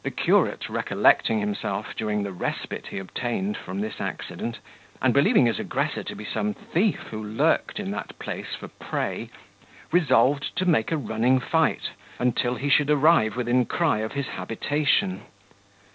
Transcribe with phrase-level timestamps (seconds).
[0.03, 4.57] The curate recollecting himself during the respite he obtained from this accident,
[4.99, 9.29] and believing his aggressor to be some thief who lurked in that place for prey,
[9.91, 15.21] resolved to make a running fight, until he should arrive within cry of his habitation.